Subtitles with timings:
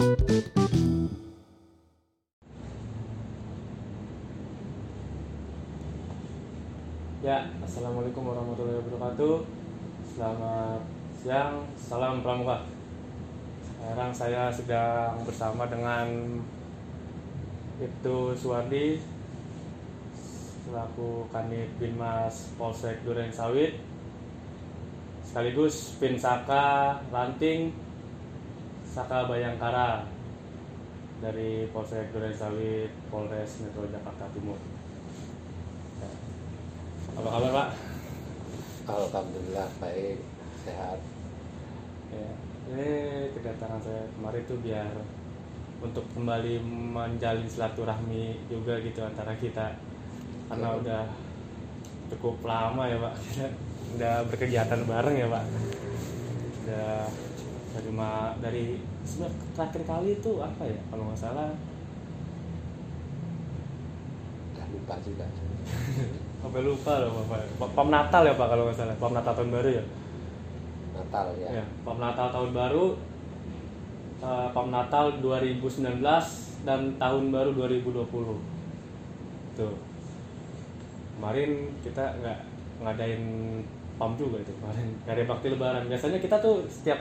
[0.00, 0.08] Ya,
[7.60, 9.44] assalamualaikum warahmatullahi wabarakatuh.
[10.08, 10.80] Selamat
[11.20, 12.64] siang, salam pramuka.
[13.60, 16.40] Sekarang saya sedang bersama dengan
[17.76, 19.04] Ibtu Suwardi
[20.16, 23.76] selaku Kanit Binmas Polsek Duren Sawit
[25.28, 27.89] sekaligus Pinsaka Ranting
[28.90, 30.02] Saka Bayangkara
[31.20, 34.58] dari Polsek Duren Sawit Polres Metro Jakarta Timur.
[36.00, 36.10] Ya.
[37.14, 37.68] Apa kabar Pak?
[38.90, 40.18] Alhamdulillah baik
[40.66, 40.98] sehat.
[42.10, 42.30] Ya,
[42.66, 42.90] ini
[43.30, 44.90] kedatangan saya kemarin tuh biar
[45.80, 46.58] untuk kembali
[46.92, 49.78] menjalin silaturahmi juga gitu antara kita
[50.50, 50.80] karena Hmm.
[50.82, 51.02] udah
[52.10, 53.14] cukup lama ya Pak
[53.96, 55.44] udah berkegiatan bareng ya Pak
[56.60, 56.90] udah
[57.80, 58.76] dari ma- dari
[59.56, 61.48] terakhir kali itu apa ya kalau nggak salah
[64.52, 65.24] Udah lupa juga.
[66.40, 69.50] sampai lupa loh Bapak Pa- Pam Natal ya Pak kalau nggak salah Pam Natal tahun
[69.50, 69.84] baru ya
[70.90, 71.48] Natal ya.
[71.54, 72.84] Ya, Pam Natal tahun baru,
[74.20, 75.80] eh, Pam Natal 2019
[76.60, 78.36] dan tahun baru 2020.
[79.56, 79.74] Tuh.
[81.16, 82.38] Kemarin kita nggak
[82.84, 83.22] ngadain
[83.96, 84.86] Pam juga itu kemarin.
[85.04, 85.84] Gak ada bakti lebaran.
[85.88, 87.00] Biasanya kita tuh setiap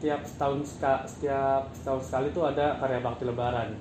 [0.00, 3.76] setiap setahun setiap setahun sekali tuh ada karya bakti lebaran.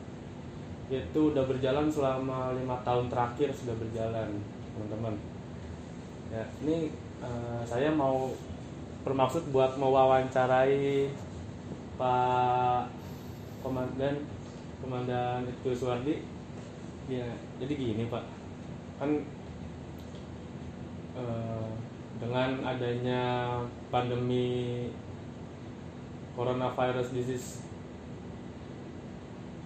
[0.92, 4.28] Itu udah berjalan selama lima tahun terakhir sudah berjalan,
[4.76, 5.16] teman-teman.
[6.28, 6.92] Ya, ini
[7.24, 8.36] eh, saya mau
[9.08, 11.08] bermaksud buat mewawancarai
[11.96, 12.84] Pak
[13.64, 14.28] Komandan
[14.84, 16.20] Komandan itu Suwardi
[17.08, 17.28] ya
[17.64, 18.24] jadi gini Pak
[19.00, 19.12] kan
[21.16, 21.70] eh,
[22.20, 23.24] dengan adanya
[23.88, 24.88] pandemi
[26.40, 27.68] coronavirus disease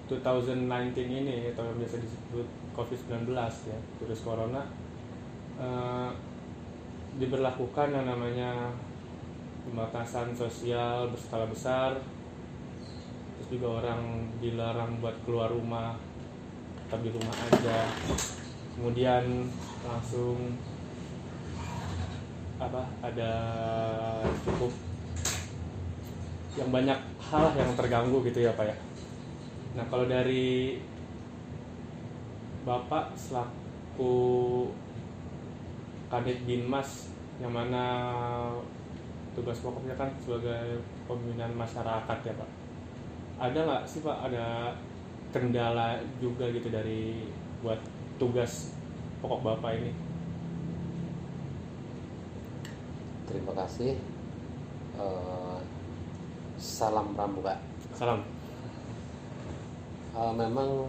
[0.09, 0.65] 2019
[1.05, 3.29] ini atau yang biasa disebut COVID-19
[3.69, 4.65] ya virus corona
[5.61, 6.09] eh,
[7.21, 8.73] diberlakukan yang namanya
[9.69, 12.01] pembatasan sosial berskala besar.
[13.37, 15.93] Terus juga orang dilarang buat keluar rumah
[16.89, 17.85] tetap di rumah aja.
[18.73, 19.45] Kemudian
[19.85, 20.57] langsung
[22.57, 23.33] apa ada
[24.41, 24.92] cukup
[26.53, 28.75] yang banyak hal yang terganggu gitu ya pak ya.
[29.73, 30.77] Nah kalau dari
[32.63, 34.15] bapak selaku
[36.07, 37.09] kadit binmas
[37.41, 37.85] yang mana
[39.33, 40.77] tugas pokoknya kan sebagai
[41.09, 42.49] pembinaan masyarakat ya pak.
[43.41, 44.77] Ada nggak sih pak ada
[45.33, 47.25] kendala juga gitu dari
[47.65, 47.81] buat
[48.21, 48.77] tugas
[49.25, 49.91] pokok bapak ini?
[53.25, 53.97] Terima kasih.
[54.93, 55.52] Eh,
[56.63, 57.59] salam pramuka.
[57.91, 58.23] salam.
[60.15, 60.87] Eh, memang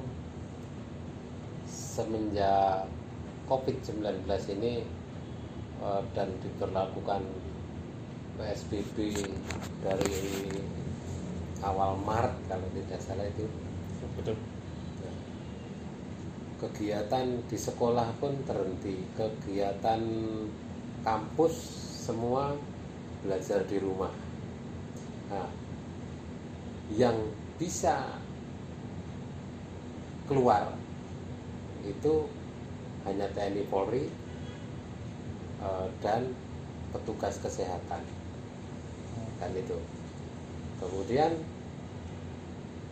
[1.67, 2.87] semenjak
[3.51, 4.23] COVID-19
[4.55, 4.87] ini
[5.83, 7.27] eh, dan diberlakukan
[8.39, 9.19] PSBB
[9.83, 10.23] dari
[11.67, 13.51] awal Maret kalau tidak salah itu.
[14.15, 14.39] Betul.
[16.62, 19.03] Kegiatan di sekolah pun terhenti.
[19.19, 20.01] Kegiatan
[21.03, 21.55] kampus
[22.06, 22.55] semua
[23.27, 24.12] belajar di rumah.
[25.35, 25.63] Nah,
[26.93, 27.17] yang
[27.56, 28.21] bisa
[30.28, 30.77] keluar
[31.84, 32.28] itu
[33.05, 34.09] hanya TNI Polri
[35.61, 36.33] eh, dan
[36.93, 38.03] petugas kesehatan.
[39.41, 39.77] Kan itu.
[40.81, 41.33] Kemudian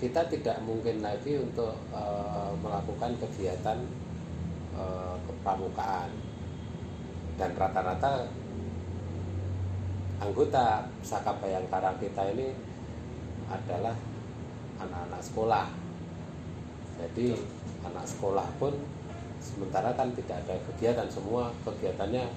[0.01, 3.79] kita tidak mungkin lagi untuk eh, melakukan kegiatan
[4.77, 6.13] eh, kepramukaan
[7.41, 8.29] dan rata-rata
[10.21, 12.72] anggota Saka Bayangkara kita ini
[13.51, 13.97] adalah
[14.79, 15.67] anak-anak sekolah.
[16.99, 17.35] Jadi
[17.83, 18.75] anak sekolah pun
[19.43, 22.31] sementara kan tidak ada kegiatan semua kegiatannya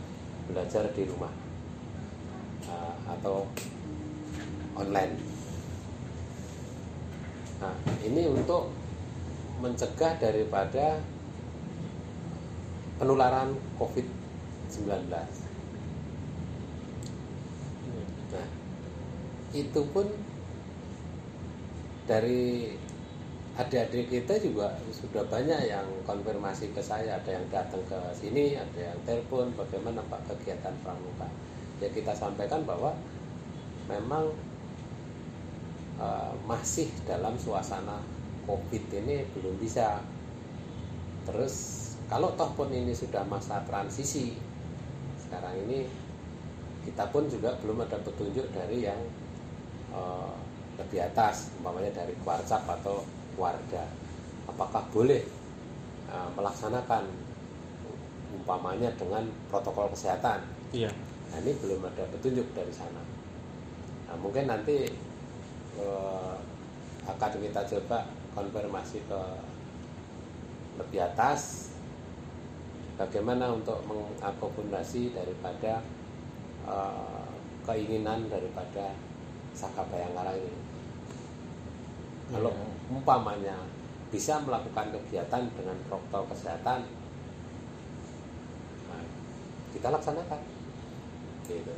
[0.50, 1.34] belajar di rumah
[2.66, 3.46] eh, atau
[4.74, 5.14] online.
[7.62, 8.70] Nah, ini untuk
[9.64, 11.00] mencegah daripada
[13.00, 15.08] penularan COVID-19.
[18.36, 18.48] Nah,
[19.56, 20.06] itu pun
[22.06, 22.74] dari
[23.56, 28.94] adik-adik kita juga sudah banyak yang konfirmasi ke saya, ada yang datang ke sini, ada
[28.94, 31.26] yang telepon bagaimana Pak kegiatan pramuka.
[31.82, 32.94] Ya kita sampaikan bahwa
[33.88, 34.32] memang
[35.98, 38.04] eh, masih dalam suasana
[38.46, 40.04] COVID ini belum bisa.
[41.26, 41.56] Terus
[42.06, 44.38] kalau toh pun ini sudah masa transisi,
[45.18, 45.90] sekarang ini
[46.86, 49.00] kita pun juga belum ada petunjuk dari yang
[50.86, 53.02] lebih atas umpamanya dari kuarcap atau
[53.42, 53.84] warga.
[54.46, 55.26] Apakah boleh
[56.14, 57.10] uh, melaksanakan
[58.38, 60.46] umpamanya dengan protokol kesehatan?
[60.70, 60.94] Iya.
[61.34, 63.02] Nah ini belum ada petunjuk dari sana.
[64.06, 64.86] Nah mungkin nanti
[65.82, 66.38] uh,
[67.10, 68.06] akan kita coba
[68.38, 69.22] konfirmasi ke
[70.76, 71.72] lebih atas
[73.00, 75.82] bagaimana untuk mengakomodasi daripada
[76.68, 77.26] uh,
[77.66, 78.94] keinginan daripada
[79.56, 80.65] Saka Bayangkara ini.
[82.34, 82.52] Kalau
[82.90, 83.54] umpamanya
[84.10, 86.80] bisa melakukan kegiatan dengan protokol kesehatan,
[88.90, 89.04] nah,
[89.76, 90.42] kita laksanakan.
[91.46, 91.74] Gitu.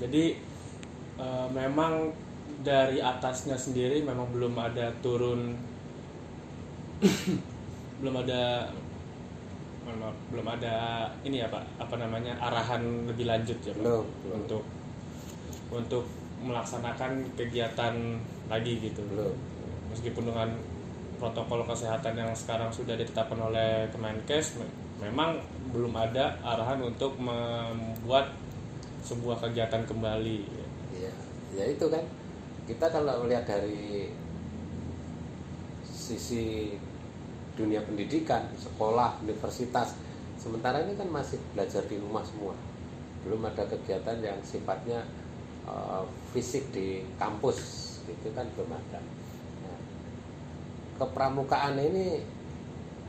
[0.00, 0.24] jadi
[1.20, 2.08] eh, memang
[2.64, 5.52] dari atasnya sendiri memang belum ada turun
[8.00, 8.72] belum ada
[10.32, 14.36] belum ada ini ya pak apa namanya arahan lebih lanjut ya pak Belum, belum.
[14.40, 14.64] untuk
[15.68, 16.04] untuk
[16.40, 17.94] melaksanakan kegiatan
[18.46, 19.34] lagi gitu Belum.
[19.90, 20.48] meskipun dengan
[21.16, 25.40] protokol kesehatan yang sekarang sudah ditetapkan oleh Kemenkes me- memang
[25.72, 28.32] belum ada arahan untuk membuat
[29.04, 30.66] sebuah kegiatan kembali
[30.96, 31.12] Iya,
[31.52, 32.00] ya itu kan.
[32.64, 34.08] Kita kalau melihat dari
[35.84, 36.72] sisi
[37.52, 39.96] dunia pendidikan, sekolah, universitas,
[40.40, 42.56] sementara ini kan masih belajar di rumah semua.
[43.22, 45.04] Belum ada kegiatan yang sifatnya
[45.68, 46.02] eh,
[46.32, 49.00] fisik di kampus, itu kan belum ada.
[49.62, 49.78] Nah,
[51.02, 52.22] kepramukaan ini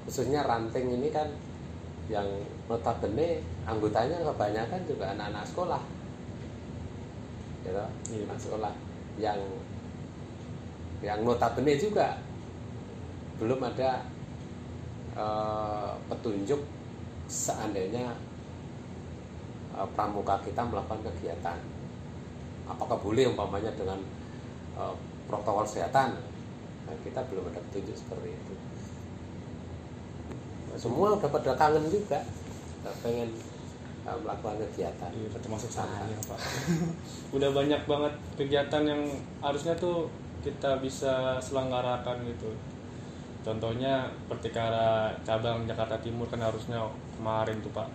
[0.07, 1.27] khususnya ranting ini kan
[2.07, 2.27] yang
[2.71, 5.81] notabene anggotanya kebanyakan juga anak-anak sekolah.
[7.67, 7.75] Gitu
[8.15, 8.73] Iya, anak sekolah.
[9.19, 9.39] Yang
[11.03, 12.17] yang notabene juga
[13.37, 14.01] belum ada
[15.13, 16.61] eh, petunjuk
[17.27, 18.15] seandainya
[19.75, 21.59] eh, pramuka kita melakukan kegiatan.
[22.67, 23.99] Apakah boleh umpamanya dengan
[24.77, 24.95] eh,
[25.25, 26.15] protokol kesehatan.
[26.87, 28.53] Nah, kita belum ada petunjuk seperti itu.
[30.77, 32.21] Semua udah pada kangen juga.
[32.85, 33.29] Udah pengen
[34.05, 35.09] eh, melakukan kegiatan.
[35.11, 36.39] Iya, termasuk saya pak.
[37.35, 39.01] Udah banyak banget kegiatan yang
[39.43, 40.07] harusnya tuh
[40.45, 42.53] kita bisa selenggarakan gitu.
[43.43, 46.79] Contohnya pertikara cabang Jakarta Timur kan harusnya
[47.17, 47.89] kemarin tuh pak.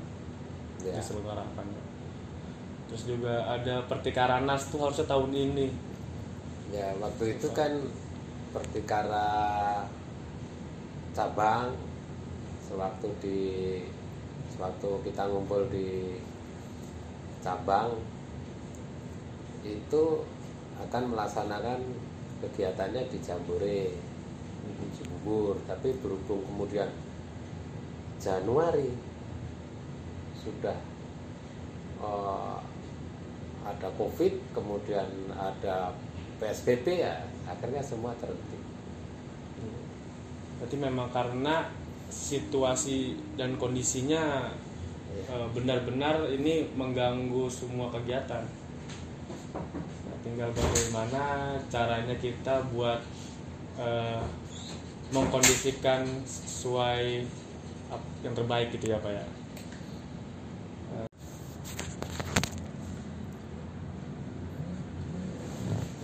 [0.83, 0.99] Ya.
[0.99, 1.67] diselenggarakan
[2.91, 5.73] terus juga ada pertikara nas tuh harusnya tahun ini
[6.73, 7.69] Ya waktu itu kan
[8.49, 9.29] pertikara
[11.13, 11.77] cabang
[12.65, 13.41] sewaktu di
[14.49, 16.17] sewaktu kita ngumpul di
[17.45, 17.93] cabang
[19.61, 20.25] itu
[20.81, 21.81] akan melaksanakan
[22.41, 23.93] kegiatannya di Jambore
[24.97, 26.89] Cibubur tapi berhubung kemudian
[28.17, 28.97] Januari
[30.41, 30.79] sudah
[32.01, 32.59] eh,
[33.63, 35.93] ada COVID kemudian ada
[36.43, 38.59] PSBB ya akhirnya semua terhenti.
[40.59, 41.71] Berarti memang karena
[42.11, 44.51] situasi dan kondisinya
[45.13, 45.29] Iya.
[45.29, 48.41] eh, benar-benar ini mengganggu semua kegiatan.
[49.53, 52.99] Nah, tinggal bagaimana caranya kita buat
[53.77, 54.25] eh,
[55.13, 57.29] mengkondisikan sesuai
[58.25, 59.25] yang terbaik gitu ya pak ya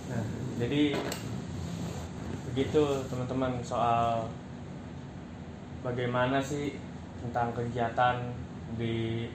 [0.08, 0.24] Nah,
[0.58, 0.98] jadi
[2.50, 4.26] begitu teman-teman soal
[5.86, 6.74] bagaimana sih
[7.22, 8.18] tentang kegiatan
[8.74, 9.30] di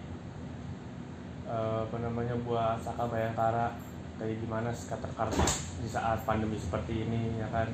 [1.48, 3.72] eh, apa namanya buah Saka Bayangkara
[4.20, 5.48] kayak gimana skaterkarma
[5.80, 7.72] di saat pandemi seperti ini ya kan.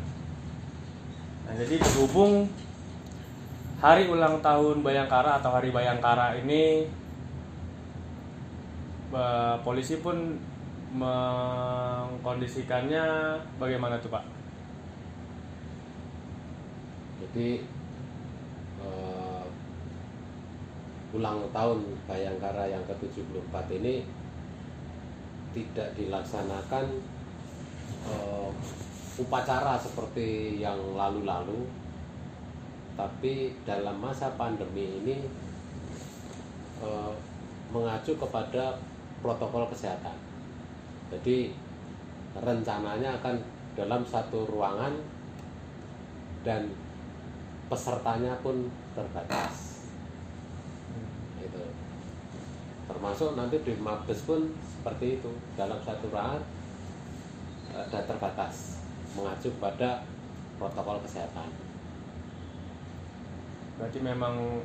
[1.49, 2.45] Nah, jadi berhubung
[3.81, 6.85] hari ulang tahun Bayangkara atau Hari Bayangkara ini
[9.09, 10.37] eh, polisi pun
[10.89, 14.39] mengkondisikannya bagaimana tuh Pak?
[17.29, 17.61] jadi
[18.81, 19.45] eh,
[21.13, 24.01] ulang tahun Bayangkara yang ke-74 ini
[25.53, 26.85] tidak dilaksanakan
[28.09, 28.49] eh,
[29.21, 31.69] upacara seperti yang lalu-lalu
[32.97, 35.17] tapi dalam masa pandemi ini
[36.81, 37.13] eh,
[37.69, 38.81] mengacu kepada
[39.21, 40.28] protokol kesehatan
[41.09, 41.49] jadi
[42.37, 43.35] rencananya akan
[43.73, 44.93] dalam satu ruangan
[46.45, 46.69] dan
[47.69, 49.85] pesertanya pun terbatas.
[51.41, 51.63] Itu
[52.89, 55.31] termasuk nanti di Mabes pun seperti itu.
[55.57, 56.41] Dalam satu ruangan
[57.73, 58.81] ada terbatas.
[59.17, 60.05] Mengacu pada
[60.61, 61.49] protokol kesehatan.
[63.79, 64.61] Berarti memang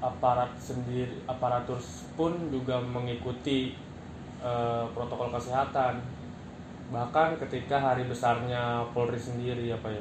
[0.00, 1.76] aparat sendiri aparatur
[2.16, 3.76] pun juga mengikuti
[4.40, 6.00] Eh, protokol kesehatan.
[6.88, 10.00] Bahkan ketika hari besarnya Polri sendiri apa ya,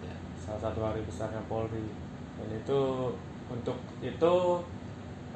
[0.00, 0.16] ya.
[0.40, 1.84] salah satu hari besarnya Polri.
[2.40, 3.12] Dan itu
[3.52, 4.34] untuk itu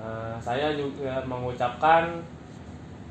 [0.01, 2.09] eh, saya juga mengucapkan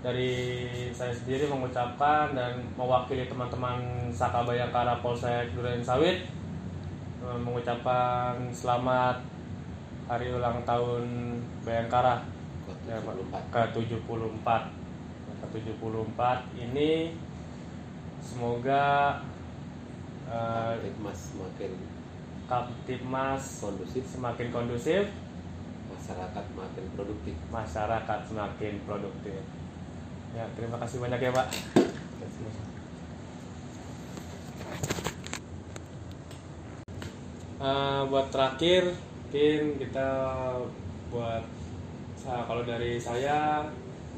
[0.01, 6.25] dari saya sendiri mengucapkan dan mewakili teman-teman Sakabayakara Polsek Duren Sawit
[7.21, 9.21] eh, mengucapkan selamat
[10.09, 12.25] hari ulang tahun Bayangkara.
[12.89, 13.31] Ke-74.
[13.37, 14.86] Ya, ke-74
[16.57, 17.15] ini
[18.19, 19.17] semoga
[20.27, 21.71] uh, mas semakin
[22.47, 24.03] Kaptipmas kondusif.
[24.07, 25.03] semakin kondusif.
[25.91, 27.35] Masyarakat semakin produktif.
[27.51, 29.43] Masyarakat semakin produktif.
[30.31, 31.47] Ya terima kasih banyak ya Pak.
[37.57, 38.95] Uh, buat terakhir
[39.27, 40.09] mungkin kita
[41.11, 41.43] buat
[42.23, 43.67] nah, kalau dari saya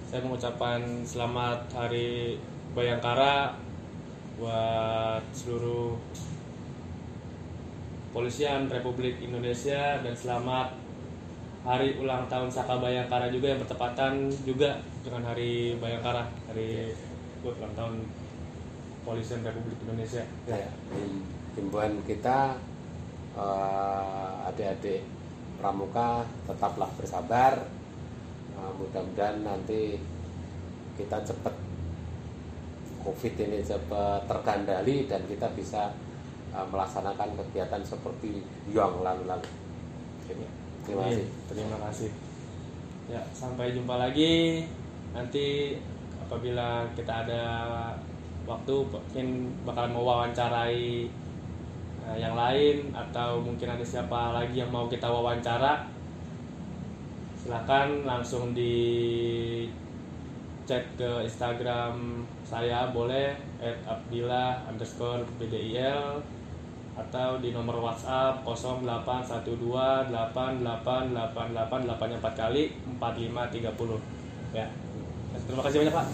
[0.10, 2.42] saya mengucapkan selamat hari
[2.74, 3.54] Bayangkara
[4.42, 5.94] buat seluruh
[8.10, 10.74] Polisian Republik Indonesia dan selamat
[11.62, 16.90] hari ulang tahun Saka Bayangkara juga yang bertepatan juga dengan hari Bayangkara hari
[17.46, 17.96] buat ulang tahun
[19.06, 21.22] Polisian Republik Indonesia Ya, him-
[21.54, 22.58] himbauan kita
[23.38, 25.06] eh, adik-adik
[25.62, 27.62] pramuka tetaplah bersabar.
[28.60, 29.96] Eh, mudah-mudahan nanti
[31.00, 31.56] kita cepat
[33.00, 35.96] COVID ini cepat terkendali dan kita bisa
[36.52, 38.44] eh, melaksanakan kegiatan seperti
[38.76, 39.48] yang lalu-lalu.
[40.84, 41.26] Terima kasih.
[41.48, 42.12] Terima kasih.
[43.08, 44.68] Ya, sampai jumpa lagi.
[45.16, 45.80] Nanti
[46.20, 47.44] apabila kita ada
[48.44, 49.28] waktu mungkin
[49.64, 51.08] bakalan mau wawancarai
[52.04, 55.99] eh, yang lain atau mungkin ada siapa lagi yang mau kita wawancara.
[57.50, 58.78] Silakan langsung di
[60.70, 63.34] chat ke Instagram saya boleh
[63.90, 66.22] @abdillah underscore bdil
[66.94, 72.70] atau di nomor WhatsApp 08128888 8 4 kali
[73.02, 73.98] 4530
[74.54, 74.70] ya
[75.50, 76.06] terima kasih banyak Pak